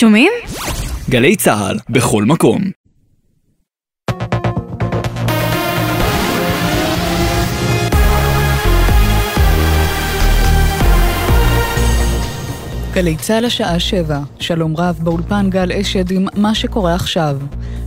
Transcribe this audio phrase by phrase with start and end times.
[0.00, 0.32] שומעים?
[1.10, 2.60] גלי צה"ל, בכל מקום.
[12.92, 17.36] גלי צה"ל השעה שבע, שלום רב באולפן גל אשד עם מה שקורה עכשיו.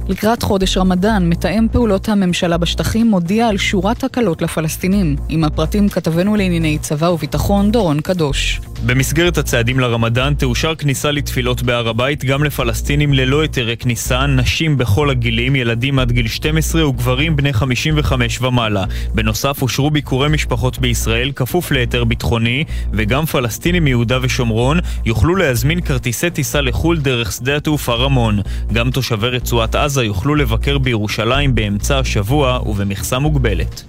[0.07, 5.15] לקראת חודש רמדאן, מתאם פעולות הממשלה בשטחים מודיע על שורת הקלות לפלסטינים.
[5.29, 8.61] עם הפרטים כתבנו לענייני צבא וביטחון, דורון קדוש.
[8.85, 15.09] במסגרת הצעדים לרמדאן תאושר כניסה לתפילות בהר הבית גם לפלסטינים ללא היתרי כניסה, נשים בכל
[15.09, 18.85] הגילים, ילדים עד גיל 12 וגברים בני 55 ומעלה.
[19.15, 26.29] בנוסף אושרו ביקורי משפחות בישראל כפוף להיתר ביטחוני, וגם פלסטינים מיהודה ושומרון יוכלו להזמין כרטיסי
[26.29, 28.39] טיסה לחו"ל דרך שדה התעופה רמון.
[28.73, 33.83] גם תושבי רצועת עזה יוכלו לבקר בירושלים באמצע השבוע ובמכסה מוגבלת.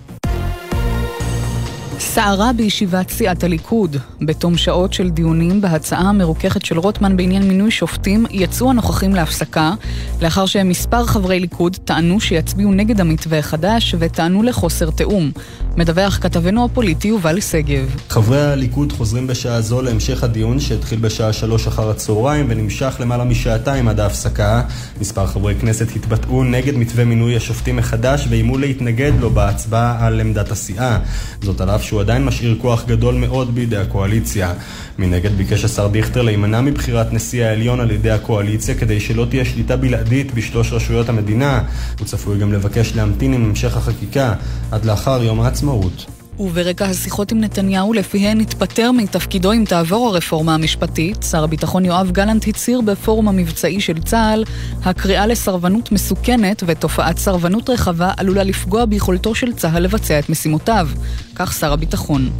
[2.02, 3.96] סערה בישיבת סיעת הליכוד.
[4.20, 9.74] בתום שעות של דיונים בהצעה המרוככת של רוטמן בעניין מינוי שופטים, יצאו הנוכחים להפסקה,
[10.22, 15.30] לאחר שמספר חברי ליכוד טענו שיצביעו נגד המתווה החדש וטענו לחוסר תיאום.
[15.76, 17.96] מדווח כתבנו הפוליטי יובל שגב.
[18.08, 23.88] חברי הליכוד חוזרים בשעה זו להמשך הדיון שהתחיל בשעה שלוש אחר הצהריים ונמשך למעלה משעתיים
[23.88, 24.62] עד ההפסקה.
[25.00, 30.50] מספר חברי כנסת התבטאו נגד מתווה מינוי השופטים מחדש ואיימו להתנגד לו בהצבעה על עמדת
[30.50, 30.98] הסיעה.
[31.42, 34.54] זאת על אף שהוא עדיין משאיר כוח גדול מאוד בידי הקואליציה.
[34.98, 39.76] מנגד ביקש השר דיכטר להימנע מבחירת נשיא העליון על ידי הקואליציה כדי שלא תהיה שליטה
[39.76, 41.62] בלעדית בשלוש רשויות המדינה.
[41.98, 44.34] הוא צפוי גם לבקש להמתין עם המשך החקיקה
[44.70, 46.21] עד לאחר יום העצמאות.
[46.38, 52.48] וברקע השיחות עם נתניהו, לפיהן התפטר מתפקידו אם תעבור הרפורמה המשפטית, שר הביטחון יואב גלנט
[52.48, 54.44] הצהיר בפורום המבצעי של צה"ל,
[54.84, 60.88] הקריאה לסרבנות מסוכנת ותופעת סרבנות רחבה עלולה לפגוע ביכולתו של צה"ל לבצע את משימותיו.
[61.34, 62.30] כך שר הביטחון.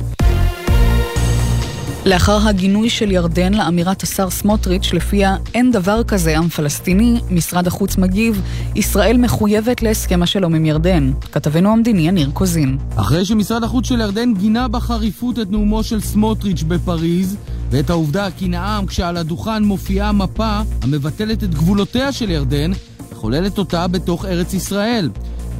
[2.06, 7.96] לאחר הגינוי של ירדן לאמירת השר סמוטריץ', לפיה אין דבר כזה עם פלסטיני, משרד החוץ
[7.96, 8.42] מגיב,
[8.74, 11.12] ישראל מחויבת להסכם השלום עם ירדן.
[11.32, 12.78] כתבנו המדיני יניר קוזין.
[12.96, 17.36] אחרי שמשרד החוץ של ירדן גינה בחריפות את נאומו של סמוטריץ' בפריז,
[17.70, 22.72] ואת העובדה כי נאם כשעל הדוכן מופיעה מפה המבטלת את גבולותיה של ירדן,
[23.12, 25.10] וחוללת אותה בתוך ארץ ישראל.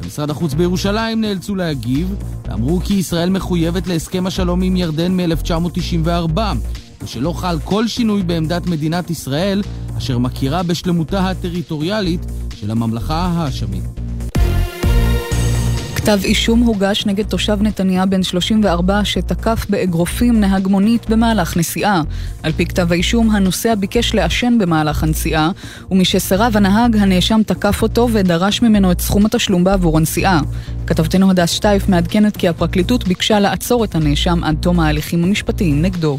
[0.03, 2.15] במשרד החוץ בירושלים נאלצו להגיב,
[2.47, 6.39] ואמרו כי ישראל מחויבת להסכם השלום עם ירדן מ-1994,
[7.03, 9.61] ושלא חל כל שינוי בעמדת מדינת ישראל,
[9.97, 12.25] אשר מכירה בשלמותה הטריטוריאלית
[12.55, 14.02] של הממלכה ההאשמית.
[16.03, 22.01] כתב אישום הוגש נגד תושב נתניה בן 34 שתקף באגרופים נהג מונית במהלך נסיעה.
[22.43, 25.51] על פי כתב האישום, הנוסע ביקש לעשן במהלך הנסיעה,
[25.91, 30.41] ומשסרב הנהג, הנאשם תקף אותו ודרש ממנו את סכום התשלום בעבור הנסיעה.
[30.87, 36.17] כתבתנו הדס שטייף מעדכנת כי הפרקליטות ביקשה לעצור את הנאשם עד תום ההליכים המשפטיים נגדו.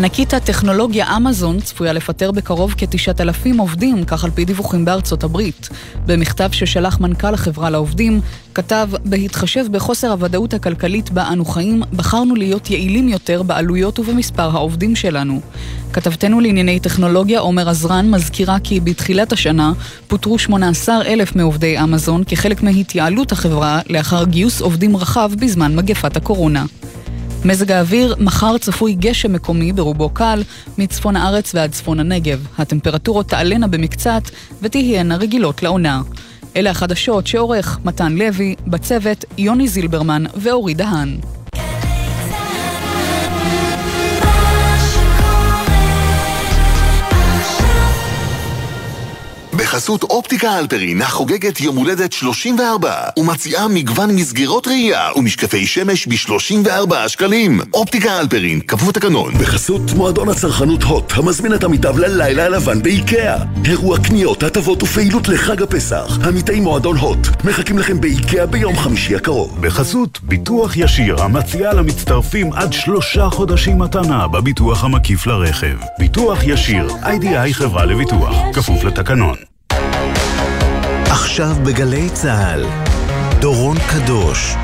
[0.00, 5.68] ענקית הטכנולוגיה אמזון צפויה לפטר בקרוב כתשעת אלפים עובדים, כך על פי דיווחים בארצות הברית.
[6.06, 8.20] במכתב ששלח מנכ"ל החברה לעובדים,
[8.54, 14.96] כתב, בהתחשב בחוסר הוודאות הכלכלית בה אנו חיים, בחרנו להיות יעילים יותר בעלויות ובמספר העובדים
[14.96, 15.40] שלנו.
[15.92, 19.72] כתבתנו לענייני טכנולוגיה עומר עזרן מזכירה כי בתחילת השנה
[20.08, 26.64] פוטרו 18 אלף מעובדי אמזון כחלק מהתייעלות החברה לאחר גיוס עובדים רחב בזמן מגפת הקורונה.
[27.44, 30.42] מזג האוויר, מחר צפוי גשם מקומי ברובו קל,
[30.78, 32.46] מצפון הארץ ועד צפון הנגב.
[32.58, 34.22] הטמפרטורות תעלנה במקצת
[34.62, 36.02] ותהיינה רגילות לעונה.
[36.56, 41.18] אלה החדשות שעורך מתן לוי, בצוות יוני זילברמן ואורי דהן.
[49.70, 57.60] בחסות אופטיקה אלפרין החוגגת יום הולדת 34 ומציעה מגוון מסגרות ראייה ומשקפי שמש ב-34 שקלים.
[57.74, 59.34] אופטיקה אלפרין, כפוף תקנון.
[59.34, 63.36] בחסות מועדון הצרכנות הוט המזמין את עמיתיו ללילה הלבן באיקאה.
[63.64, 66.18] אירוע קניות, הטבות ופעילות לחג הפסח.
[66.26, 69.60] עמיתי מועדון הוט מחכים לכם באיקאה ביום חמישי הקרוב.
[69.60, 75.76] בחסות ביטוח ישיר המציע למצטרפים עד שלושה חודשים מתנה בביטוח המקיף לרכב.
[75.98, 79.36] ביטוח ישיר, איי-די-איי חברה לביטוח, כפוף לתקנון.
[81.10, 82.66] עכשיו בגלי צה"ל,
[83.40, 84.56] דורון קדוש.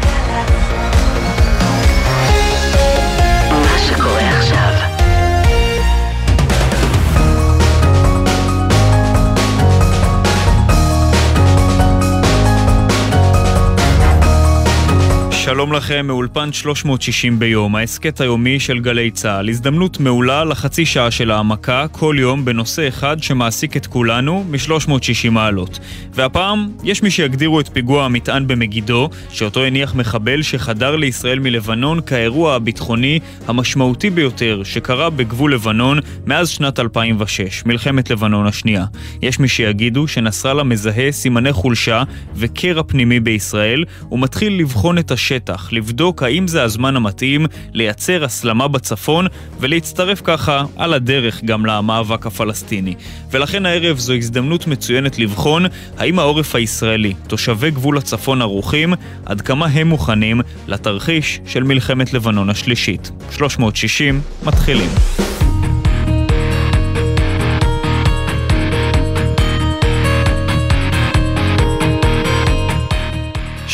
[15.47, 19.49] שלום לכם מאולפן 360 ביום, ההסכת היומי של גלי צה"ל.
[19.49, 25.79] הזדמנות מעולה לחצי שעה של העמקה, כל יום בנושא אחד שמעסיק את כולנו מ-360 מעלות.
[26.13, 32.55] והפעם, יש מי שיגדירו את פיגוע המטען במגידו, שאותו הניח מחבל שחדר לישראל מלבנון כאירוע
[32.55, 38.85] הביטחוני המשמעותי ביותר שקרה בגבול לבנון מאז שנת 2006, מלחמת לבנון השנייה.
[39.23, 42.03] יש מי שיגידו שנסראללה מזהה סימני חולשה
[42.35, 45.36] וקרע פנימי בישראל, ומתחיל לבחון את השטח.
[45.37, 49.27] השטח, לבדוק האם זה הזמן המתאים לייצר הסלמה בצפון
[49.61, 52.95] ולהצטרף ככה על הדרך גם למאבק הפלסטיני.
[53.31, 55.67] ולכן הערב זו הזדמנות מצוינת לבחון
[55.99, 58.95] האם העורף הישראלי, תושבי גבול הצפון ערוכים,
[59.25, 63.11] עד כמה הם מוכנים לתרחיש של מלחמת לבנון השלישית.
[63.31, 64.91] 360 מתחילים.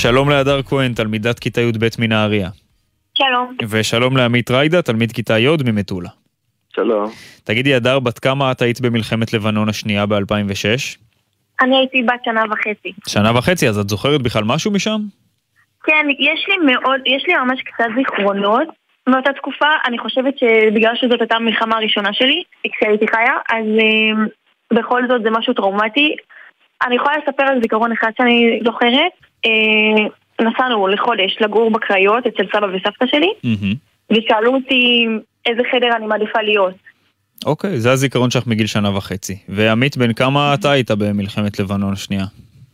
[0.02, 2.48] שלום להדר כהן, תלמידת כיתה י"ב מנהריה.
[3.14, 3.56] שלום.
[3.70, 6.08] ושלום לעמית ריידה, תלמיד כיתה י' ממטולה.
[6.76, 7.10] שלום.
[7.44, 10.98] תגידי, הדר, בת כמה את היית במלחמת לבנון השנייה ב-2006?
[11.60, 12.92] אני הייתי בת שנה וחצי.
[13.08, 15.00] שנה וחצי, אז את זוכרת בכלל משהו משם?
[15.84, 18.68] כן, יש לי מאוד, יש לי ממש קצת זיכרונות
[19.08, 19.68] מאותה תקופה.
[19.86, 24.24] אני חושבת שבגלל שזאת הייתה המלחמה הראשונה שלי, כשהייתי חיה, אז אה,
[24.78, 26.16] בכל זאת זה משהו טראומטי.
[26.86, 29.31] אני יכולה לספר על זיכרון אחד שאני זוכרת.
[29.46, 30.06] אה,
[30.40, 33.32] נסענו לחודש לגור בקריות אצל סבא וסבתא שלי,
[34.10, 35.06] ושאלו אותי
[35.46, 36.74] איזה חדר אני מעדיפה להיות.
[37.46, 39.38] אוקיי, זה הזיכרון שלך מגיל שנה וחצי.
[39.48, 42.24] ועמית, בן כמה אתה היית במלחמת לבנון השנייה?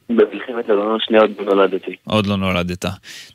[0.08, 1.96] במלחמת לבנון השנייה עוד לא נולדתי.
[2.04, 2.84] עוד לא נולדת.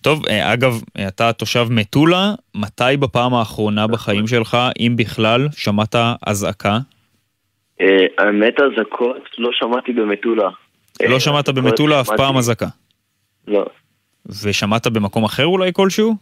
[0.02, 5.96] טוב, אה, אגב, אתה תושב מטולה, מתי בפעם האחרונה בחיים שלך, אם בכלל, שמעת
[6.26, 6.78] אזעקה?
[7.82, 10.50] אה, האמת אזעקות לא שמעתי במטולה.
[11.10, 12.68] לא שמעת במטולה אף פעם אזעקה?
[13.48, 13.66] לא.
[14.44, 16.16] ושמעת במקום אחר אולי כלשהו?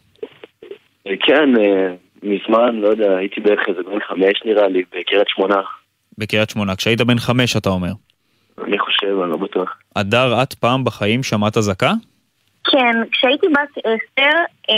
[1.03, 5.61] כן, אה, מזמן, לא יודע, הייתי בערך איזה בן חמש נראה לי, בקריית שמונה.
[6.17, 7.91] בקריית שמונה, כשהיית בן חמש אתה אומר.
[8.67, 9.77] אני חושב, אני לא בטוח.
[9.95, 11.91] הדר, את פעם בחיים שמעת אזעקה?
[12.71, 14.37] כן, כשהייתי בת עשר
[14.69, 14.75] אה,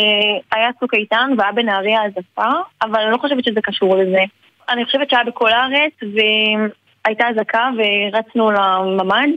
[0.52, 2.52] היה צוק איתן והיה בנהריה אזעקה,
[2.82, 4.24] אבל אני לא חושבת שזה קשור לזה.
[4.70, 9.30] אני חושבת שהיה בכל הארץ והייתה אזעקה ורצנו לממ"ד.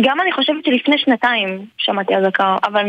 [0.00, 2.84] גם אני חושבת שלפני שנתיים שמעתי אזעקה, אבל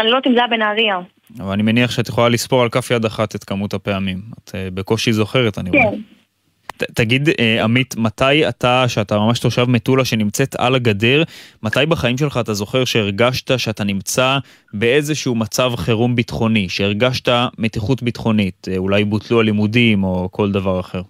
[0.00, 0.98] אני לא יודעת אם זה היה בנהריה.
[1.40, 4.18] אבל אני מניח שאת יכולה לספור על כף יד אחת את כמות הפעמים.
[4.38, 5.82] את uh, בקושי זוכרת, אני רואה.
[5.90, 6.86] כן.
[6.94, 7.32] תגיד, uh,
[7.62, 11.22] עמית, מתי אתה, שאתה ממש תושב מטולה שנמצאת על הגדר,
[11.62, 14.38] מתי בחיים שלך אתה זוכר שהרגשת שאתה נמצא
[14.74, 17.28] באיזשהו מצב חירום ביטחוני, שהרגשת
[17.58, 21.02] מתיחות ביטחונית, uh, אולי בוטלו הלימודים או כל דבר אחר?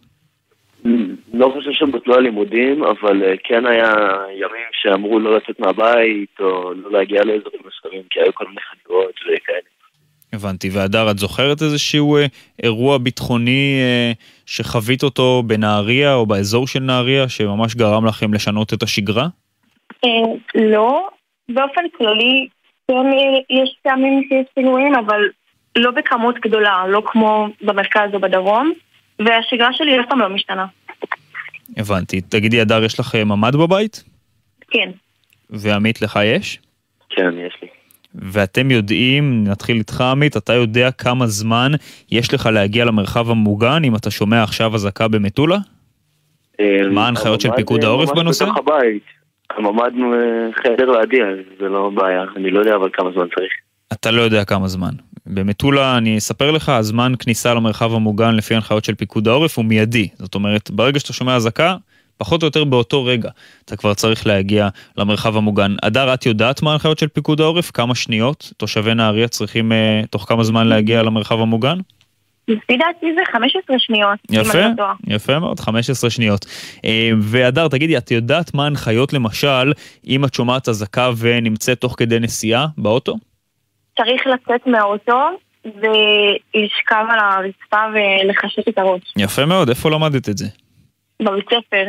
[1.32, 3.94] לא חושב שבוטלו הלימודים, אבל כן היה
[4.32, 9.14] ימים שאמרו לא לצאת מהבית, או לא להגיע לאזורים מסוימים, כי היו כל מיני חדירות
[9.20, 9.58] וכאלה.
[10.32, 10.68] הבנתי.
[10.72, 12.26] והדר, את זוכרת איזשהו אה,
[12.62, 14.12] אירוע ביטחוני אה,
[14.46, 19.26] שחווית אותו בנהריה או באזור של נהריה, שממש גרם לכם לשנות את השגרה?
[20.04, 20.10] אה,
[20.54, 21.08] לא.
[21.48, 22.48] באופן כללי,
[22.88, 23.10] כן
[23.50, 25.20] יש טעמים שיש פינויים, אבל
[25.76, 28.72] לא בכמות גדולה, לא כמו במרכז או בדרום,
[29.18, 30.66] והשגרה שלי אף פעם לא משתנה.
[31.76, 32.20] הבנתי.
[32.20, 34.04] תגידי, הדר, יש לך ממ"ד בבית?
[34.70, 34.90] כן.
[35.50, 36.58] ועמית, לך יש?
[37.10, 37.68] כן, יש לי.
[38.14, 41.72] ואתם יודעים, נתחיל איתך עמית, אתה יודע כמה זמן
[42.10, 45.56] יש לך להגיע למרחב המוגן אם אתה שומע עכשיו אזעקה במטולה?
[46.90, 48.44] מה ההנחיות של פיקוד העורף בנושא?
[48.44, 49.02] ממש בתוך הבית.
[49.58, 50.14] עמדנו
[50.62, 52.24] חדר לידי, אז זה לא בעיה.
[52.36, 53.52] אני לא יודע אבל כמה זמן צריך.
[53.92, 54.92] אתה לא יודע כמה זמן.
[55.26, 60.08] במטולה, אני אספר לך, הזמן כניסה למרחב המוגן לפי הנחיות של פיקוד העורף הוא מיידי.
[60.18, 61.76] זאת אומרת, ברגע שאתה שומע אזעקה,
[62.16, 63.30] פחות או יותר באותו רגע
[63.64, 65.74] אתה כבר צריך להגיע למרחב המוגן.
[65.82, 67.70] אדר, את יודעת מה ההנחיות של פיקוד העורף?
[67.70, 71.78] כמה שניות תושבי נהריה צריכים uh, תוך כמה זמן להגיע למרחב המוגן?
[72.48, 74.18] לפי דעתי זה 15 שניות.
[74.30, 74.58] יפה,
[75.06, 76.46] יפה מאוד, 15 שניות.
[76.84, 79.72] אה, והדר, תגידי, את יודעת מה ההנחיות למשל,
[80.06, 83.16] אם את שומעת אזעקה ונמצאת תוך כדי נסיעה באוטו?
[84.04, 85.30] צריך לצאת מהאוטו
[85.64, 89.00] ולשכב על הרצפה ולחשק את הראש.
[89.16, 90.46] יפה מאוד, איפה למדת את זה?
[91.22, 91.84] בבית ספר.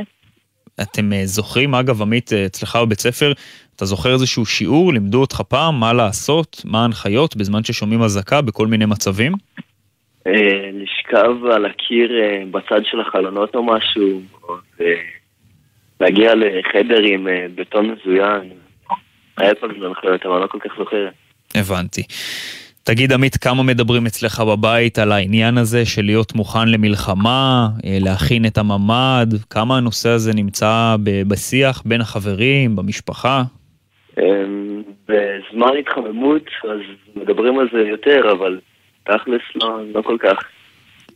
[0.81, 3.31] אתם אה, זוכרים, אגב, עמית, אה, אצלך בבית ספר,
[3.75, 8.67] אתה זוכר איזשהו שיעור, לימדו אותך פעם מה לעשות, מה ההנחיות בזמן ששומעים אזעקה בכל
[8.67, 9.33] מיני מצבים?
[10.27, 12.11] אה, לשכב על הקיר
[12.51, 14.21] בצד של החלונות או משהו,
[16.01, 18.49] להגיע לחדר עם בטון מזוין.
[19.37, 21.07] היה כל מיני הנחיות, אבל אני לא כל כך זוכר.
[21.55, 22.03] הבנתי.
[22.83, 28.45] תגיד עמית, כמה מדברים אצלך בבית על העניין הזה של להיות מוכן למלחמה, אה, להכין
[28.45, 30.95] את הממ"ד, כמה הנושא הזה נמצא
[31.27, 33.43] בשיח בין החברים, במשפחה?
[34.17, 36.79] אמ, בזמן התחממות, אז
[37.15, 38.59] מדברים על זה יותר, אבל
[39.03, 40.37] תכלס לא, לא כל כך.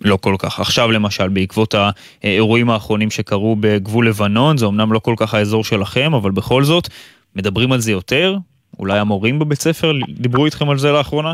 [0.01, 0.60] לא כל כך.
[0.60, 1.75] עכשיו למשל, בעקבות
[2.24, 6.88] האירועים האחרונים שקרו בגבול לבנון, זה אמנם לא כל כך האזור שלכם, אבל בכל זאת,
[7.36, 8.36] מדברים על זה יותר?
[8.80, 11.34] אולי המורים בבית ספר דיברו איתכם על זה לאחרונה?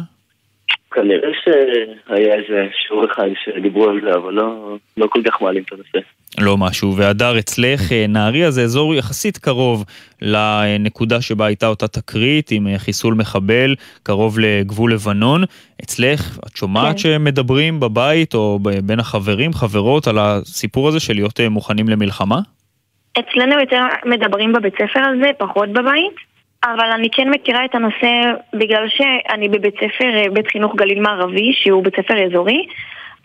[0.94, 5.74] כנראה שהיה איזה שיעור אחד שדיברו על זה, אבל לא, לא כל כך מעלים את
[5.74, 5.98] הנושא.
[6.42, 6.96] לא משהו.
[6.98, 9.86] והדר, אצלך אה, נהריה זה אזור יחסית קרוב
[10.22, 15.44] לנקודה שבה הייתה אותה תקרית עם אה, חיסול מחבל, קרוב לגבול לבנון.
[15.84, 16.98] אצלך, את שומעת כן.
[16.98, 22.40] שמדברים בבית או בין החברים, חברות, על הסיפור הזה של להיות אה, מוכנים למלחמה?
[23.20, 26.33] אצלנו יותר מדברים בבית ספר על זה, פחות בבית.
[26.64, 28.12] אבל אני כן מכירה את הנושא
[28.54, 32.66] בגלל שאני בבית ספר, בית חינוך גליל מערבי, שהוא בית ספר אזורי,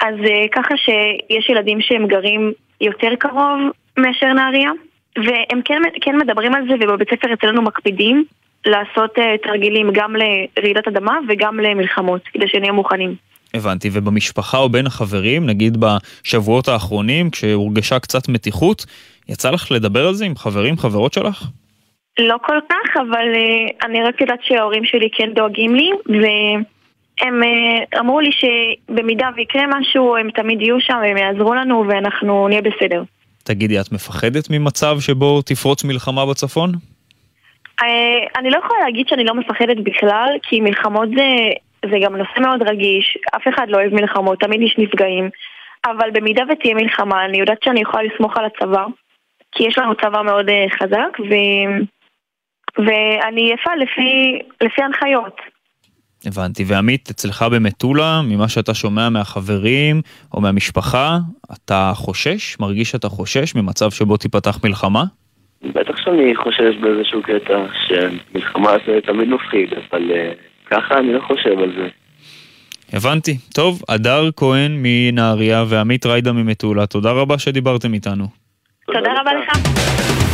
[0.01, 0.15] אז
[0.53, 3.59] ככה שיש ילדים שהם גרים יותר קרוב
[3.99, 4.71] מאשר נהריה,
[5.17, 8.25] והם כן, כן מדברים על זה, ובבית ספר אצלנו מקפידים
[8.67, 13.15] לעשות uh, תרגילים גם לרעידת אדמה וגם למלחמות, כדי שנהיה מוכנים.
[13.55, 18.87] הבנתי, ובמשפחה או בין החברים, נגיד בשבועות האחרונים, כשהורגשה קצת מתיחות,
[19.29, 21.45] יצא לך לדבר על זה עם חברים, חברות שלך?
[22.19, 27.99] לא כל כך, אבל uh, אני רק יודעת שההורים שלי כן דואגים לי, והם uh,
[28.01, 33.03] אמרו לי שבמידה ויקרה משהו, הם תמיד יהיו שם, הם יעזרו לנו ואנחנו נהיה בסדר.
[33.45, 36.73] תגידי, את מפחדת ממצב שבו תפרוץ מלחמה בצפון?
[37.81, 37.85] Uh,
[38.39, 41.27] אני לא יכולה להגיד שאני לא מפחדת בכלל, כי מלחמות זה,
[41.91, 45.31] זה גם נושא מאוד רגיש, אף אחד לא אוהב מלחמות, תמיד יש נפגעים,
[45.87, 48.85] אבל במידה ותהיה מלחמה, אני יודעת שאני יכולה לסמוך על הצבא,
[49.53, 51.35] כי יש לנו צבא מאוד uh, חזק, ו...
[52.79, 55.37] ואני אפעל לפי, לפי הנחיות.
[56.27, 56.65] הבנתי.
[56.67, 60.01] ועמית, אצלך במטולה, ממה שאתה שומע מהחברים
[60.35, 61.19] או מהמשפחה,
[61.53, 62.61] אתה חושש?
[62.61, 65.05] מרגיש שאתה חושש ממצב שבו תיפתח מלחמה?
[65.63, 71.59] בטח שאני חושש באיזשהו קטע שמלחמה זה תמיד מפחיד, אבל uh, ככה אני לא חושב
[71.59, 71.89] על זה.
[72.93, 73.39] הבנתי.
[73.55, 78.25] טוב, הדר כהן מנהריה ועמית ריידה ממטולה, תודה רבה שדיברתם איתנו.
[78.87, 80.28] תודה רבה לך.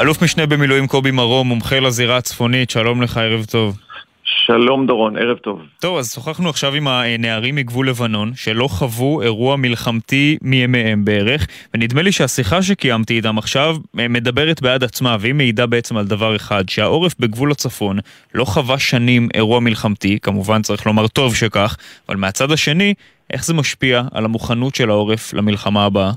[0.00, 3.78] אלוף משנה במילואים קובי מרום, מומחה לזירה הצפונית, שלום לך, ערב טוב.
[4.24, 5.60] שלום דורון, ערב טוב.
[5.80, 12.02] טוב, אז שוחחנו עכשיו עם הנערים מגבול לבנון, שלא חוו אירוע מלחמתי מימיהם בערך, ונדמה
[12.02, 16.68] לי שהשיחה שקיימתי איתם עכשיו אה, מדברת בעד עצמה, והיא מעידה בעצם על דבר אחד,
[16.68, 17.98] שהעורף בגבול הצפון
[18.34, 21.76] לא חווה שנים אירוע מלחמתי, כמובן צריך לומר טוב שכך,
[22.08, 22.94] אבל מהצד השני,
[23.32, 26.12] איך זה משפיע על המוכנות של העורף למלחמה הבאה?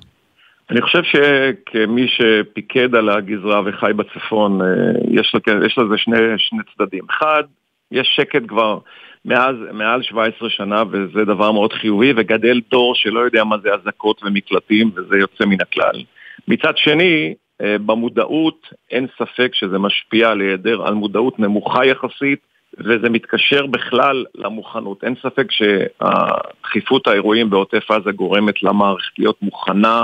[0.70, 4.68] אני חושב שכמי שפיקד על הגזרה וחי בצפון, אה,
[5.12, 7.04] יש, יש לזה שני, שני צדדים.
[7.10, 7.44] אחד,
[7.92, 8.78] יש שקט כבר
[9.26, 14.22] מאז, מעל 17 שנה, וזה דבר מאוד חיובי, וגדל דור שלא יודע מה זה אזעקות
[14.24, 16.04] ומקלטים, וזה יוצא מן הכלל.
[16.48, 22.40] מצד שני, אה, במודעות אין ספק שזה משפיע על היעדר, על מודעות נמוכה יחסית,
[22.78, 25.04] וזה מתקשר בכלל למוכנות.
[25.04, 30.04] אין ספק שדחיפות האירועים בעוטף עזה גורמת למערכת להיות מוכנה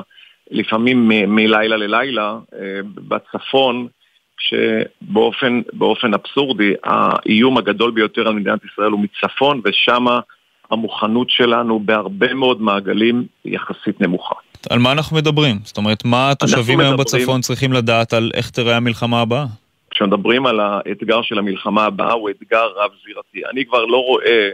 [0.51, 3.88] לפעמים מלילה ללילה אה, בצפון,
[4.39, 10.06] שבאופן אבסורדי האיום הגדול ביותר על מדינת ישראל הוא מצפון, ושם
[10.72, 14.36] המוכנות שלנו בהרבה מאוד מעגלים יחסית נמוכה.
[14.70, 15.56] על מה אנחנו מדברים?
[15.63, 17.20] זאת אומרת, מה התושבים היום מדברים...
[17.20, 19.46] בצפון צריכים לדעת על איך תראה המלחמה הבאה?
[19.91, 23.51] כשמדברים על האתגר של המלחמה הבאה, הוא אתגר רב-זירתי.
[23.51, 24.50] אני כבר לא רואה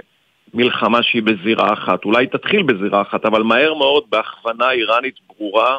[0.56, 2.06] מלחמה שהיא בזירה אחת.
[2.06, 5.78] אולי תתחיל בזירה אחת, אבל מהר מאוד, בהכוונה איראנית ברורה,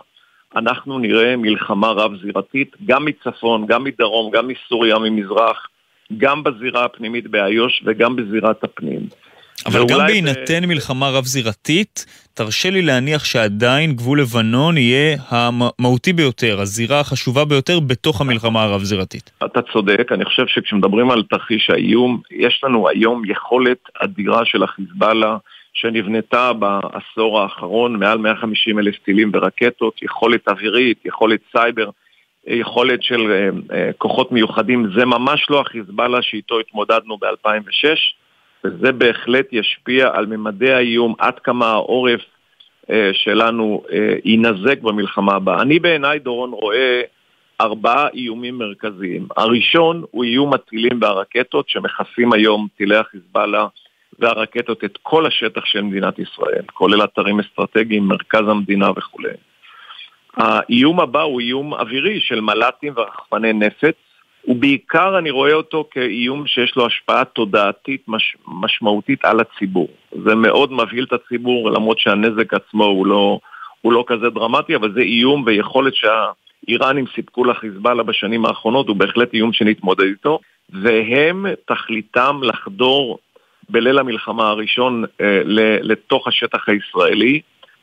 [0.56, 5.66] אנחנו נראה מלחמה רב-זירתית, גם מצפון, גם מדרום, גם מסוריה, ממזרח,
[6.16, 9.00] גם בזירה הפנימית באיו"ש וגם בזירת הפנים.
[9.66, 10.66] אבל גם בהינתן ב...
[10.66, 18.20] מלחמה רב-זירתית, תרשה לי להניח שעדיין גבול לבנון יהיה המהותי ביותר, הזירה החשובה ביותר בתוך
[18.20, 19.30] המלחמה הרב-זירתית.
[19.44, 25.36] אתה צודק, אני חושב שכשמדברים על תרחיש האיום, יש לנו היום יכולת אדירה של החיזבאללה
[25.74, 31.90] שנבנתה בעשור האחרון, מעל 150 אלף טילים ורקטות, יכולת אווירית, יכולת סייבר,
[32.46, 37.98] יכולת של uh, uh, כוחות מיוחדים, זה ממש לא החיזבאללה שאיתו התמודדנו ב-2006,
[38.66, 43.92] וזה בהחלט ישפיע על ממדי האיום, עד כמה העורף uh, שלנו uh,
[44.24, 45.62] יינזק במלחמה הבאה.
[45.62, 47.00] אני בעיניי, דורון, רואה
[47.60, 49.26] ארבעה איומים מרכזיים.
[49.36, 53.66] הראשון הוא איום הטילים והרקטות שמכסים היום טילי החיזבאללה
[54.18, 59.32] והרקטות את כל השטח של מדינת ישראל, כולל אתרים אסטרטגיים, מרכז המדינה וכולי.
[60.36, 63.94] האיום הבא הוא איום אווירי של מל"טים ורחפני נפץ,
[64.48, 69.88] ובעיקר אני רואה אותו כאיום שיש לו השפעה תודעתית מש, משמעותית על הציבור.
[70.24, 73.38] זה מאוד מבהיל את הציבור, למרות שהנזק עצמו הוא לא,
[73.80, 76.26] הוא לא כזה דרמטי, אבל זה איום ויכולת שה...
[76.66, 80.38] שאיראנים סיפקו לחיזבאללה בשנים האחרונות הוא בהחלט איום שנתמודד איתו,
[80.70, 83.18] והם תכליתם לחדור
[83.68, 85.40] בליל המלחמה הראשון אה,
[85.82, 87.40] לתוך השטח הישראלי,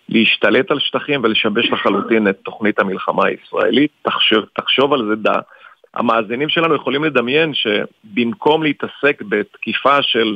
[0.10, 3.92] להשתלט על שטחים ולשבש לחלוטין את תוכנית המלחמה הישראלית.
[4.02, 5.40] תחשוב, תחשוב על זה, דה.
[5.94, 10.36] המאזינים שלנו יכולים לדמיין שבמקום להתעסק בתקיפה של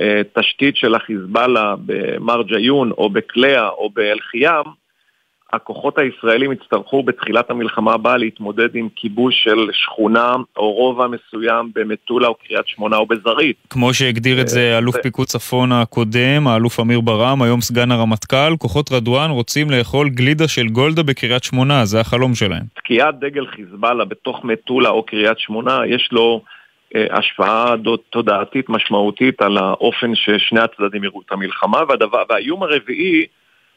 [0.00, 4.64] אה, תשתית של החיזבאללה במרג'יון או בקלע או באל-חיאם,
[5.52, 12.28] הכוחות הישראלים יצטרכו בתחילת המלחמה הבאה להתמודד עם כיבוש של שכונה או רובע מסוים במטולה
[12.28, 13.56] או קריית שמונה או בזרעית.
[13.70, 18.56] כמו שהגדיר את זה אה, אלוף פיקוד צפון הקודם, האלוף אמיר ברם, היום סגן הרמטכ"ל,
[18.58, 22.62] כוחות רדואן רוצים לאכול גלידה של גולדה בקריית שמונה, זה החלום שלהם.
[22.74, 26.42] תקיעת דגל חיזבאללה בתוך מטולה או קריית שמונה, יש לו...
[26.96, 27.74] אה, השפעה
[28.10, 33.26] תודעתית משמעותית על האופן ששני הצדדים יראו את המלחמה, והדבר, והאיום הרביעי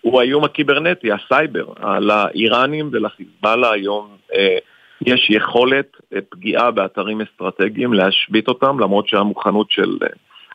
[0.02, 1.66] הוא האיום הקיברנטי, הסייבר.
[1.80, 4.58] על האיראנים ולחיזבאללה היום אה,
[5.06, 10.08] יש יכולת אה, פגיעה באתרים אסטרטגיים, להשבית אותם, למרות שהמוכנות של אה,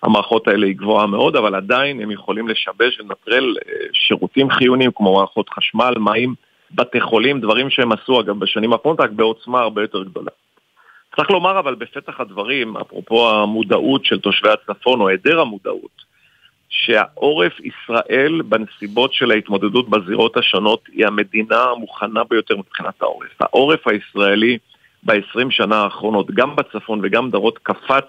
[0.02, 5.14] המערכות האלה היא גבוהה מאוד, אבל עדיין הם יכולים לשבש ולנטרל אה, שירותים חיוניים כמו
[5.14, 6.34] מערכות חשמל, מים,
[6.70, 10.30] בתי חולים, דברים שהם עשו אגב בשנים האחרונות, רק בעוצמה הרבה יותר גדולה.
[11.16, 16.05] צריך לומר אבל בפתח הדברים, אפרופו המודעות של תושבי הצפון או היעדר המודעות,
[16.68, 23.42] שהעורף ישראל בנסיבות של ההתמודדות בזירות השונות היא המדינה המוכנה ביותר מבחינת העורף.
[23.42, 24.58] העורף הישראלי
[25.02, 28.04] ב-20 שנה האחרונות, גם בצפון וגם דרות, קפץ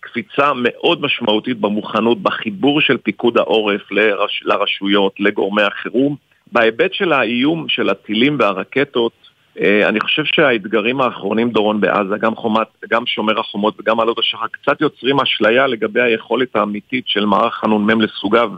[0.00, 6.16] קפיצה מאוד משמעותית במוכנות, בחיבור של פיקוד העורף לרש, לרשויות, לגורמי החירום.
[6.52, 9.27] בהיבט של האיום של הטילים והרקטות,
[9.62, 14.80] אני חושב שהאתגרים האחרונים, דורון, בעזה, גם חומת, גם שומר החומות וגם עלות השחר, קצת
[14.80, 18.50] יוצרים אשליה לגבי היכולת האמיתית של מערך הנ"מ לסוגיו.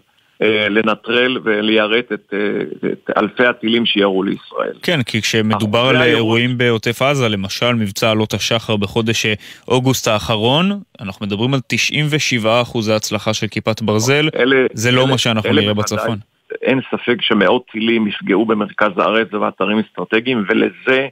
[0.43, 4.73] אה, לנטרל וליירט את, אה, את אלפי הטילים שירו לישראל.
[4.83, 9.27] כן, כי כשמדובר על אירועים בעוטף עזה, למשל מבצע עלות השחר בחודש
[9.69, 15.11] אוגוסט האחרון, אנחנו מדברים על 97 אחוזי הצלחה של כיפת ברזל, אלה, זה לא אלה,
[15.11, 16.19] מה שאנחנו נראה בצפון.
[16.63, 21.09] אין ספק שמאות טילים יפגעו במרכז הארץ ובאתרים אסטרטגיים, ולזה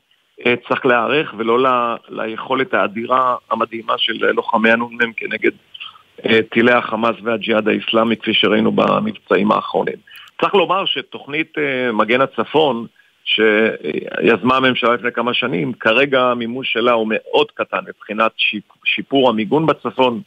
[0.47, 1.67] אה, צריך להיערך, ולא ל,
[2.09, 5.51] ליכולת האדירה המדהימה של לוחמי הנ"מ כנגד
[6.27, 9.97] אה, טילי החמאס והג'יהאד האיסלאמי, כפי שראינו במבצעים האחרונים.
[10.41, 12.87] צריך לומר שתוכנית אה, מגן הצפון,
[13.25, 18.33] שיזמה הממשלה לפני כמה שנים, כרגע המימוש שלה הוא מאוד קטן מבחינת
[18.85, 20.21] שיפור המיגון בצפון.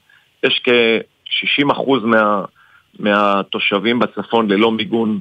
[0.44, 2.46] יש כ-60% מה...
[3.00, 5.20] מהתושבים בצפון ללא מיגון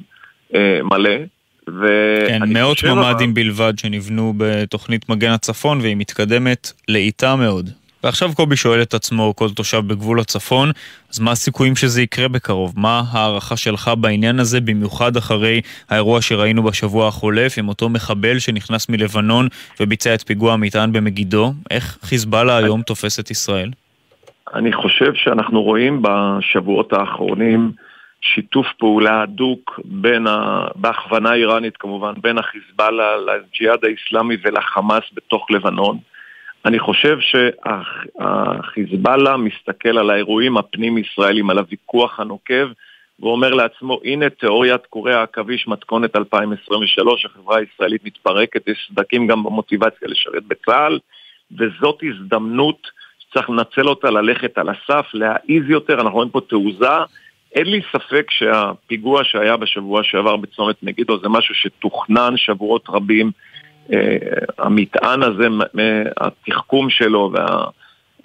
[0.55, 1.17] אה, מלא.
[2.27, 7.69] כן, מאות ממ"דים בלבד שנבנו בתוכנית מגן הצפון והיא מתקדמת לאיטה מאוד.
[8.03, 10.71] ועכשיו קובי שואל את עצמו, כל תושב בגבול הצפון,
[11.13, 12.73] אז מה הסיכויים שזה יקרה בקרוב?
[12.75, 18.89] מה ההערכה שלך בעניין הזה, במיוחד אחרי האירוע שראינו בשבוע החולף עם אותו מחבל שנכנס
[18.89, 19.47] מלבנון
[19.79, 21.53] וביצע את פיגוע המטען במגידו?
[21.71, 23.71] איך חיזבאללה היום תופס את ישראל?
[24.53, 27.71] אני חושב שאנחנו רואים בשבועות האחרונים
[28.21, 30.67] שיתוף פעולה הדוק בין, ה...
[30.75, 35.97] בהכוונה איראנית כמובן, בין החיזבאללה לג'יהאד האיסלאמי ולחמאס בתוך לבנון.
[36.65, 37.17] אני חושב
[38.19, 42.67] שהחיזבאללה מסתכל על האירועים הפנים-ישראלים, על הוויכוח הנוקב,
[43.19, 50.07] ואומר לעצמו, הנה תיאוריית קורי העכביש מתכונת 2023, החברה הישראלית מתפרקת, יש סדקים גם במוטיבציה
[50.07, 50.99] לשרת בצה"ל,
[51.51, 52.87] וזאת הזדמנות
[53.33, 56.87] צריך לנצל אותה, ללכת על הסף, להעיז יותר, אנחנו רואים פה תעוזה.
[57.55, 63.31] אין לי ספק שהפיגוע שהיה בשבוע שעבר בצומת מגידו זה משהו שתוכנן שבועות רבים.
[63.89, 63.93] Uh,
[64.57, 65.47] המטען הזה,
[66.17, 67.33] התחכום שלו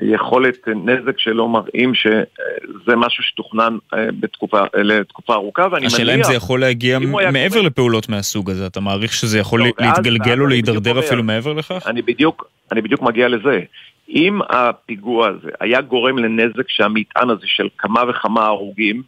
[0.00, 5.94] והיכולת נזק שלו מראים שזה משהו שתוכנן uh, בתקופה, לתקופה ארוכה, ואני מניח...
[5.94, 7.66] השאלה אם זה יכול להגיע מעבר קורה...
[7.66, 11.86] לפעולות מהסוג הזה, אתה מעריך שזה יכול לא, להתגלגל או להידרדר אפילו מעבר לכך?
[11.86, 13.60] אני בדיוק, אני בדיוק מגיע לזה.
[14.08, 19.02] אם הפיגוע הזה היה גורם לנזק שהמטען הזה של כמה וכמה הרוגים,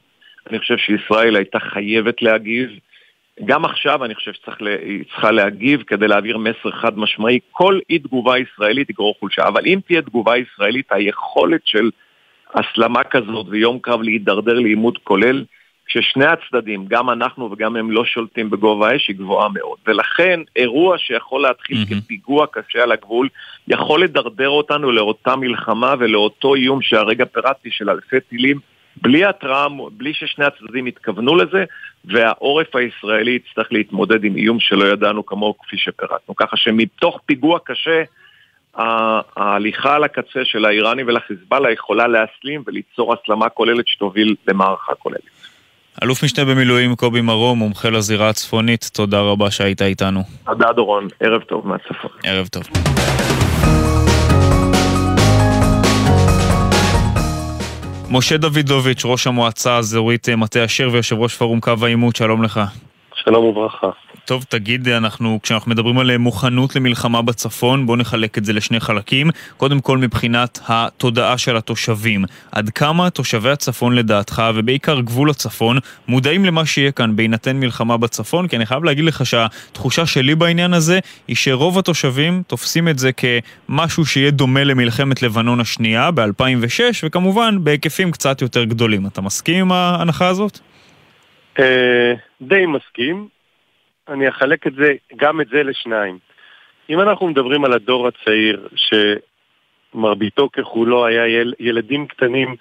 [0.51, 2.71] אני חושב שישראל הייתה חייבת להגיב.
[3.45, 7.39] גם עכשיו אני חושב שהיא צריכה להגיב כדי להעביר מסר חד משמעי.
[7.51, 11.91] כל אי תגובה ישראלית תגרור חולשה, אבל אם תהיה תגובה ישראלית, היכולת של
[12.55, 15.45] הסלמה כזאת ויום קרב להידרדר לעימות כולל,
[15.89, 19.79] כששני הצדדים, גם אנחנו וגם הם לא שולטים בגובה האש, היא גבוהה מאוד.
[19.87, 22.03] ולכן אירוע שיכול להתחיל mm-hmm.
[22.05, 23.29] כפיגוע קשה על הגבול,
[23.69, 28.59] יכול לדרדר אותנו לאותה מלחמה ולאותו איום שהרגע פירטתי של אלפי טילים,
[29.03, 31.65] בלי התראה, בלי ששני הצדדים התכוונו לזה,
[32.05, 36.37] והעורף הישראלי יצטרך להתמודד עם איום שלא ידענו כמוהו כפי שפירטנו.
[36.37, 38.03] ככה שמתוך פיגוע קשה,
[39.37, 45.38] ההליכה על הקצה של האיראנים ולחיזבאללה יכולה להסלים וליצור הסלמה כוללת שתוביל למערכה כוללת.
[46.03, 50.23] אלוף משנה במילואים קובי מרום, מומחה לזירה הצפונית, תודה רבה שהיית איתנו.
[50.47, 52.11] תודה דורון, ערב טוב מהצפון.
[52.25, 52.63] ערב טוב.
[58.11, 62.61] משה דוידוביץ', ראש המועצה האזורית מטה אשר ויושב ראש פורום קו העימות, שלום לך.
[63.15, 63.91] שלום וברכה.
[64.29, 69.31] טוב, תגיד, אנחנו, כשאנחנו מדברים על מוכנות למלחמה בצפון, בואו נחלק את זה לשני חלקים.
[69.57, 72.25] קודם כל מבחינת התודעה של התושבים.
[72.53, 78.49] עד כמה תושבי הצפון לדעתך, ובעיקר גבול הצפון, מודעים למה שיהיה כאן בהינתן מלחמה בצפון?
[78.49, 83.11] כי אני חייב להגיד לך שהתחושה שלי בעניין הזה, היא שרוב התושבים תופסים את זה
[83.13, 89.07] כמשהו שיהיה דומה למלחמת לבנון השנייה ב-2006, וכמובן בהיקפים קצת יותר גדולים.
[89.07, 90.59] אתה מסכים עם ההנחה הזאת?
[91.59, 92.13] אה,
[92.43, 93.38] די מסכים.
[94.09, 96.19] אני אחלק את זה, גם את זה לשניים.
[96.91, 98.69] אם אנחנו מדברים על הדור הצעיר,
[99.95, 102.57] שמרביתו ככולו היה יל, ילדים קטנים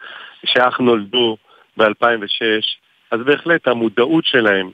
[0.46, 1.38] שאך נולדו
[1.78, 2.64] ב-2006,
[3.12, 4.72] אז בהחלט המודעות שלהם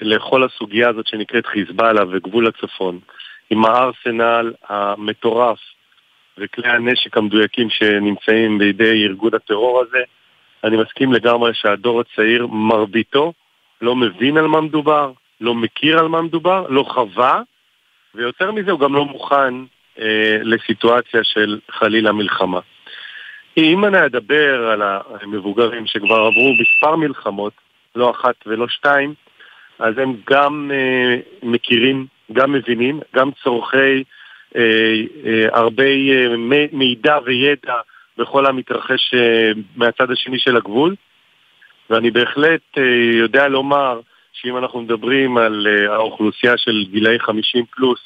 [0.00, 2.98] לכל הסוגיה הזאת שנקראת חיזבאללה וגבול הצפון,
[3.50, 5.58] עם הארסנל המטורף
[6.38, 10.02] וכלי הנשק המדויקים שנמצאים בידי ארגון הטרור הזה,
[10.64, 13.32] אני מסכים לגמרי שהדור הצעיר, מרביתו,
[13.80, 17.42] לא מבין על מה מדובר, לא מכיר על מה מדובר, לא חווה,
[18.14, 19.54] ויותר מזה הוא גם לא מוכן
[20.00, 22.60] אה, לסיטואציה של חלילה מלחמה.
[23.56, 27.52] אם אני אדבר על המבוגרים שכבר עברו מספר מלחמות,
[27.96, 29.14] לא אחת ולא שתיים,
[29.78, 34.04] אז הם גם אה, מכירים, גם מבינים, גם צורכי
[34.56, 34.94] אה,
[35.26, 36.34] אה, הרבה אה,
[36.72, 37.74] מידע וידע
[38.18, 40.94] בכל המתרחש אה, מהצד השני של הגבול.
[41.90, 44.00] ואני בהחלט אה, יודע לומר
[44.40, 48.00] שאם אנחנו מדברים על אה, האוכלוסייה של גילאי 50 פלוס,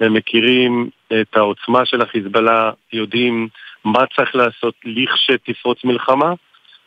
[0.00, 3.48] הם מכירים את העוצמה של החיזבאללה, יודעים
[3.84, 6.32] מה צריך לעשות לכשתפרוץ מלחמה,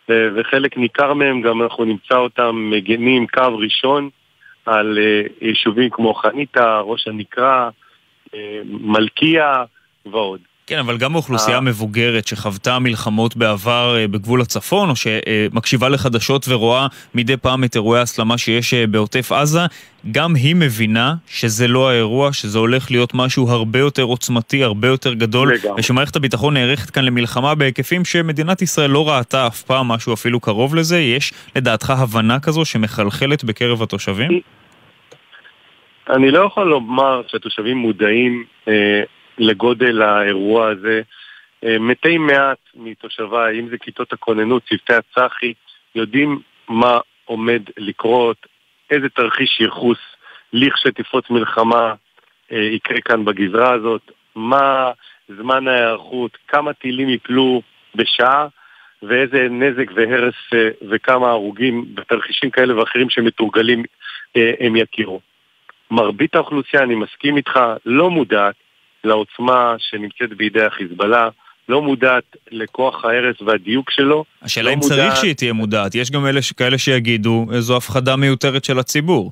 [0.10, 4.10] אה, וחלק ניכר מהם גם אנחנו נמצא אותם מגנים קו ראשון
[4.66, 4.98] על
[5.42, 7.70] יישובים כמו חניתה, ראש הנקרה,
[8.66, 9.64] מלכיה
[10.06, 10.49] ועוד.
[10.70, 16.88] כן, אבל גם האוכלוסייה המבוגרת שחוותה מלחמות בעבר אה, בגבול הצפון, או שמקשיבה לחדשות ורואה
[17.16, 19.60] מדי פעם את אירועי ההסלמה שיש אה, בעוטף עזה,
[20.12, 25.14] גם היא מבינה שזה לא האירוע, שזה הולך להיות משהו הרבה יותר עוצמתי, הרבה יותר
[25.14, 25.80] גדול, לגמרי.
[25.80, 30.76] ושמערכת הביטחון נערכת כאן למלחמה בהיקפים שמדינת ישראל לא ראתה אף פעם משהו אפילו קרוב
[30.76, 31.00] לזה.
[31.00, 34.40] יש לדעתך הבנה כזו שמחלחלת בקרב התושבים?
[36.10, 38.74] אני לא יכול לומר שהתושבים מודעים אה,
[39.40, 41.02] לגודל האירוע הזה.
[41.64, 45.54] אה, מתי מעט מתושביי, אם זה כיתות הכוננות, צוותי הצח"י,
[45.96, 48.48] יודעים מה עומד לקרות,
[48.92, 49.98] איזה תרחיש ייחוס
[50.54, 51.94] לכשתפרוץ מלחמה
[52.52, 54.92] אה, יקרה כאן בגזרה הזאת, מה
[55.28, 57.62] זמן ההיערכות, כמה טילים יפלו
[57.96, 58.48] בשעה
[59.04, 63.84] ואיזה נזק והרס אה, וכמה הרוגים בתרחישים כאלה ואחרים שמתורגלים
[64.36, 65.22] הם יכירו.
[65.92, 68.56] מרבית האוכלוסייה, אני מסכים איתך, לא מודעת
[69.04, 71.30] לעוצמה שנמצאת בידי החיזבאללה,
[71.70, 74.26] לא מודעת לכוח ההרס והדיוק שלו.
[74.42, 74.98] השאלה לא אם מודעת...
[74.98, 75.96] צריך שהיא תהיה מודעת.
[75.96, 79.32] יש גם אלה כאלה שיגידו, זו הפחדה מיותרת של הציבור.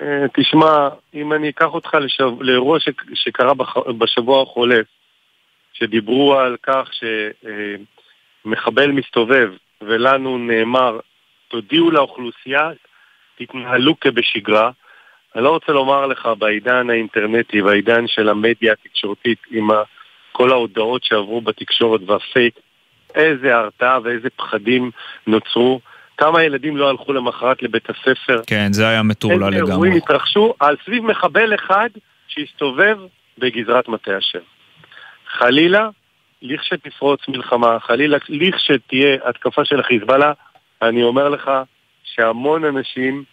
[0.00, 2.30] אה, תשמע, אם אני אקח אותך לשב...
[2.40, 2.88] לאירוע ש...
[3.14, 3.76] שקרה בח...
[3.98, 4.86] בשבוע החולף,
[5.72, 6.90] שדיברו על כך
[8.44, 10.98] שמחבל מסתובב, ולנו נאמר,
[11.48, 12.70] תודיעו לאוכלוסייה,
[13.38, 14.70] תתנהלו כבשגרה,
[15.36, 19.68] אני לא רוצה לומר לך בעידן האינטרנטי, בעידן של המדיה התקשורתית, עם
[20.32, 22.54] כל ההודעות שעברו בתקשורת והפייק,
[23.14, 24.90] איזה הרתעה ואיזה פחדים
[25.26, 25.80] נוצרו.
[26.16, 28.40] כמה ילדים לא הלכו למחרת לבית הספר.
[28.46, 29.60] כן, זה היה מטורלל לגמרי.
[29.60, 31.88] איזה אירועים התרחשו על סביב מחבל אחד
[32.28, 32.98] שהסתובב
[33.38, 34.40] בגזרת מטה אשר.
[35.28, 35.88] חלילה,
[36.42, 40.32] לכשתפרוץ מלחמה, חלילה, לכשתהיה התקפה של החיזבאללה,
[40.82, 41.50] אני אומר לך
[42.04, 43.24] שהמון אנשים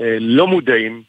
[0.00, 1.02] אה, לא מודעים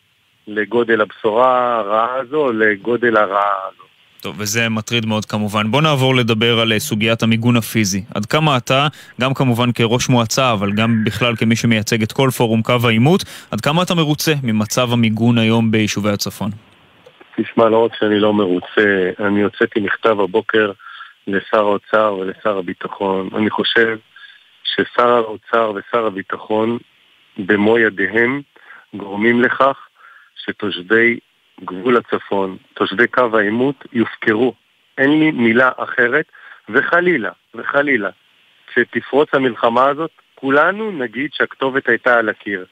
[0.48, 3.86] לגודל הבשורה הרעה הזו, לגודל הרעה הזו.
[4.22, 5.72] טוב, וזה מטריד מאוד כמובן.
[5.72, 8.04] בוא נעבור לדבר על אה, סוגיית המיגון הפיזי.
[8.16, 8.88] עד כמה אתה,
[9.22, 13.62] גם כמובן כראש מועצה, אבל גם בכלל כמי שמייצג את כל פורום קו העימות, עד
[13.62, 16.50] כמה אתה מרוצה ממצב המיגון היום ביישובי הצפון?
[17.36, 20.72] תשמע, לא רק שאני לא מרוצה, אני הוצאתי מכתב הבוקר
[21.28, 23.30] לשר האוצר ולשר הביטחון.
[23.36, 23.98] אני חושב
[24.64, 26.78] ששר האוצר ושר הביטחון,
[27.38, 28.42] במו ידיהם,
[28.94, 29.85] גורמים לכך
[30.46, 31.20] שתושבי
[31.64, 34.54] גבול הצפון, תושבי קו העימות, יופקרו.
[34.98, 36.26] אין לי מילה אחרת,
[36.70, 38.10] וחלילה, וחלילה,
[38.68, 42.66] כשתפרוץ המלחמה הזאת, כולנו נגיד שהכתובת הייתה על הקיר.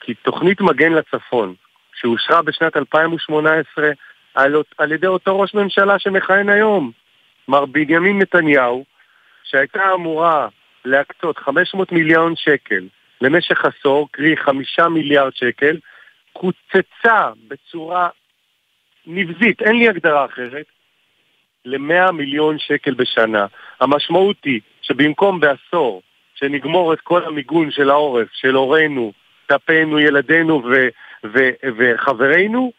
[0.00, 1.54] כי תוכנית מגן לצפון,
[1.94, 3.90] שאושרה בשנת 2018
[4.34, 6.90] על, על ידי אותו ראש ממשלה שמכהן היום,
[7.48, 8.84] מר בנימין נתניהו,
[9.44, 10.48] שהייתה אמורה
[10.84, 12.86] להקצות 500 מיליון שקל
[13.20, 15.76] למשך עשור, קרי חמישה מיליארד שקל,
[16.32, 18.08] קוצצה בצורה
[19.06, 20.66] נבזית, אין לי הגדרה אחרת,
[21.64, 23.46] ל-100 מיליון שקל בשנה.
[23.80, 26.02] המשמעות היא שבמקום בעשור
[26.34, 29.12] שנגמור את כל המיגון של העורף, של הורינו,
[29.46, 30.88] טפינו, ילדינו ו-
[31.24, 32.72] ו- וחברינו,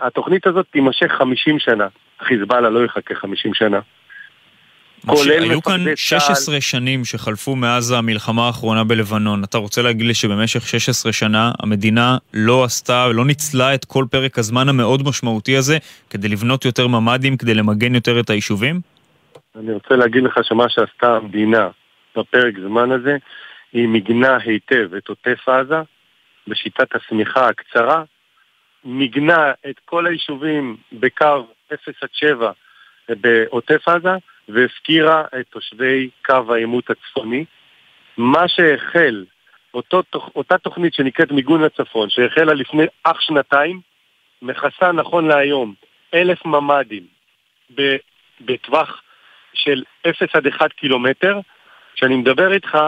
[0.00, 1.86] התוכנית הזאת תימשך 50 שנה.
[2.20, 3.80] חיזבאללה לא יחכה 50 שנה.
[5.06, 9.44] כולל היו כאן 16 שנים שחלפו מאז המלחמה האחרונה בלבנון.
[9.44, 14.38] אתה רוצה להגיד לי שבמשך 16 שנה המדינה לא עשתה, לא ניצלה את כל פרק
[14.38, 15.78] הזמן המאוד משמעותי הזה
[16.10, 18.80] כדי לבנות יותר ממ"דים, כדי למגן יותר את היישובים?
[19.56, 21.68] אני רוצה להגיד לך שמה שעשתה המדינה
[22.16, 23.16] בפרק זמן הזה,
[23.72, 25.80] היא מיגנה היטב את עוטף עזה
[26.48, 28.02] בשיטת השמיכה הקצרה,
[28.84, 32.50] מיגנה את כל היישובים בקו 0 עד 7
[33.08, 34.16] בעוטף עזה,
[34.48, 37.44] והפקירה את תושבי קו העימות הצפוני.
[38.16, 39.24] מה שהחל,
[39.74, 40.02] אותו,
[40.36, 43.80] אותה תוכנית שנקראת מיגון לצפון, שהחלה לפני אך שנתיים,
[44.42, 45.74] מכסה נכון להיום
[46.14, 47.02] אלף ממ"דים
[48.40, 49.02] בטווח
[49.54, 51.40] של 0 עד 1 קילומטר.
[51.94, 52.78] כשאני מדבר איתך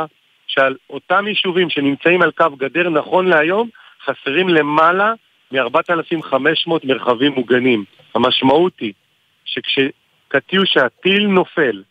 [0.47, 3.69] שעל אותם יישובים שנמצאים על קו גדר נכון להיום,
[4.05, 5.13] חסרים למעלה
[5.53, 7.85] מ-4,500 מרחבים מוגנים.
[8.15, 8.93] המשמעות היא
[10.35, 11.83] שכשקטיושה, טיל נופל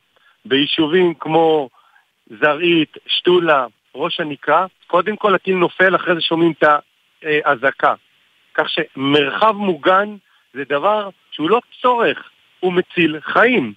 [0.46, 1.70] ביישובים כמו
[2.42, 6.64] זרעית, שתולה, ראש הנקרה, קודם כל הטיל נופל, אחרי זה שומעים את
[7.24, 7.94] האזעקה.
[8.54, 10.16] כך שמרחב מוגן
[10.54, 12.30] זה דבר שהוא לא צורך,
[12.60, 13.74] הוא מציל חיים.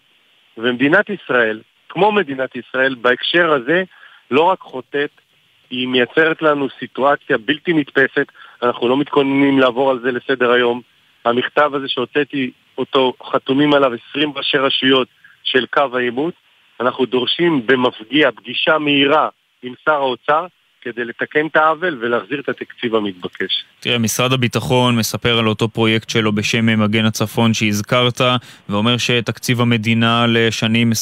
[0.58, 3.84] ומדינת ישראל, כמו מדינת ישראל, בהקשר הזה,
[4.30, 5.10] לא רק חוטאת,
[5.70, 8.26] היא מייצרת לנו סיטואציה בלתי נתפסת,
[8.62, 10.80] אנחנו לא מתכוננים לעבור על זה לסדר היום.
[11.24, 15.08] המכתב הזה שהוצאתי אותו, חתומים עליו 20 ראשי רשויות
[15.44, 16.34] של קו העימות.
[16.80, 19.28] אנחנו דורשים במפגיע פגישה מהירה
[19.62, 20.46] עם שר האוצר,
[20.86, 23.64] כדי לתקן את העוול ולהחזיר את התקציב המתבקש.
[23.80, 28.20] תראה, משרד הביטחון מספר על אותו פרויקט שלו בשם מגן הצפון שהזכרת,
[28.68, 30.92] ואומר שתקציב המדינה לשנים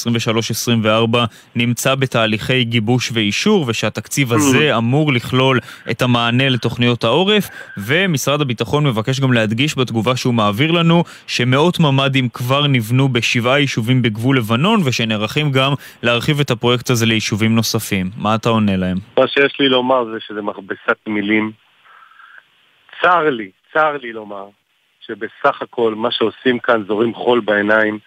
[1.14, 1.18] 23-24
[1.54, 5.58] נמצא בתהליכי גיבוש ואישור, ושהתקציב הזה אמור לכלול
[5.90, 12.28] את המענה לתוכניות העורף, ומשרד הביטחון מבקש גם להדגיש בתגובה שהוא מעביר לנו, שמאות ממ"דים
[12.28, 18.10] כבר נבנו בשבעה יישובים בגבול לבנון, ושנערכים גם להרחיב את הפרויקט הזה ליישובים נוספים.
[18.16, 18.96] מה אתה עונה להם?
[19.18, 21.52] מה שיש לי לומר זה שזה מכבסת מילים.
[23.00, 24.46] צר לי, צר לי לומר,
[25.00, 27.98] שבסך הכל מה שעושים כאן זורים חול בעיניים,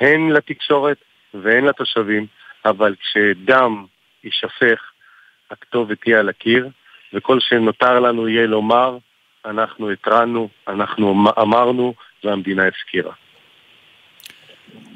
[0.00, 0.96] הן לתקשורת
[1.34, 2.26] והן לתושבים,
[2.64, 3.84] אבל כשדם
[4.24, 4.80] יישפך,
[5.50, 6.68] הכתובת תהיה על הקיר,
[7.12, 8.98] וכל שנותר לנו יהיה לומר,
[9.44, 13.12] אנחנו התרענו, אנחנו אמרנו, והמדינה הפקירה.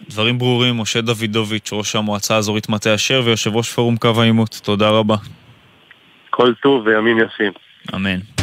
[0.09, 4.91] דברים ברורים, משה דוידוביץ', ראש המועצה האזורית מטה אשר ויושב ראש פורום קו העימות, תודה
[4.91, 5.17] רבה.
[6.37, 7.53] כל טוב וימים יפים.
[7.94, 8.36] אמן.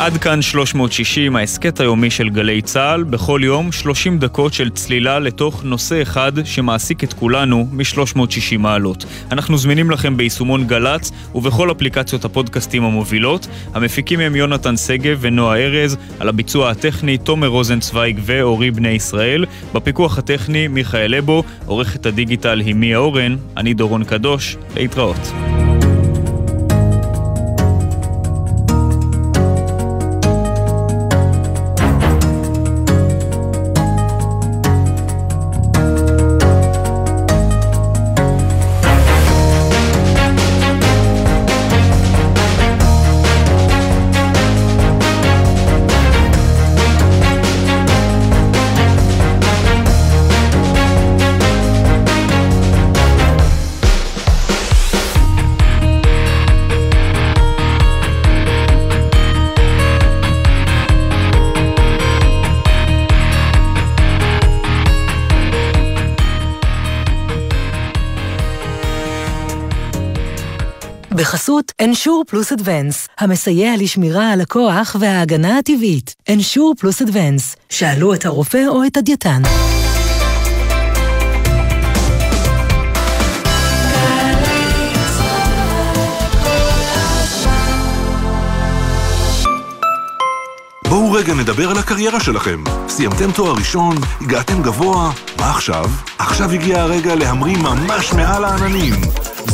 [0.00, 5.64] עד כאן 360, ההסכת היומי של גלי צה"ל, בכל יום 30 דקות של צלילה לתוך
[5.64, 9.04] נושא אחד שמעסיק את כולנו מ-360 מעלות.
[9.32, 13.46] אנחנו זמינים לכם ביישומון גל"צ ובכל אפליקציות הפודקאסטים המובילות.
[13.74, 20.18] המפיקים הם יונתן שגב ונועה ארז, על הביצוע הטכני תומר רוזנצוויג ואורי בני ישראל, בפיקוח
[20.18, 25.32] הטכני מיכאל אבו, עורכת הדיגיטל היא מיה אורן, אני דורון קדוש, להתראות.
[71.60, 76.14] בחסות אנשור פלוס אדוונס, המסייע לשמירה על הכוח וההגנה הטבעית.
[76.28, 79.42] אנשור פלוס אדוונס, שאלו את הרופא או את הדייתן.
[90.88, 92.64] בואו רגע נדבר על הקריירה שלכם.
[92.88, 95.84] סיימתם תואר ראשון, הגעתם גבוה, מה עכשיו?
[96.18, 98.94] עכשיו הגיע הרגע להמריא ממש מעל העננים.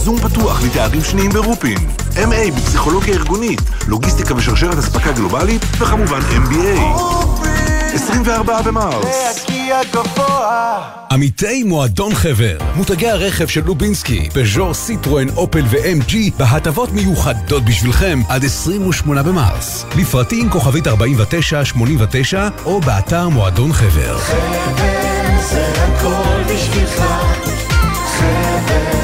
[0.07, 1.79] יום פתוח לתארים שניים ברופין.
[2.15, 6.81] MA בפסיכולוגיה ארגונית, לוגיסטיקה ושרשרת אספקה גלובלית, וכמובן MBA.
[7.95, 9.47] 24 במרס.
[11.11, 18.45] עמיתי מועדון חבר, מותגי הרכב של לובינסקי, פז'ור, סיטרואן, אופל ו-MG בהטבות מיוחדות בשבילכם עד
[18.45, 19.85] 28 במרס.
[19.97, 24.19] לפרטים כוכבית 4989 או באתר מועדון חבר.
[24.19, 27.05] חבר זה הכל בשבילך
[28.19, 28.96] חבר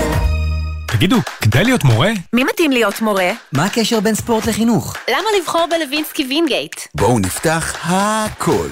[0.93, 2.11] תגידו, כדאי להיות מורה?
[2.33, 3.33] מי מתאים להיות מורה?
[3.53, 4.97] מה הקשר בין ספורט לחינוך?
[5.09, 6.81] למה לבחור בלווינסקי וינגייט?
[6.95, 8.67] בואו נפתח הכל.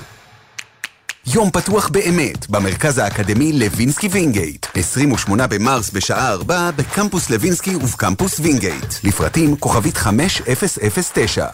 [1.26, 4.66] יום פתוח באמת, במרכז האקדמי לוינסקי וינגייט.
[4.74, 8.94] 28 במרס בשעה 4 בקמפוס לוינסקי ובקמפוס וינגייט.
[9.04, 11.46] לפרטים כוכבית 5009.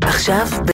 [0.00, 0.46] עכשיו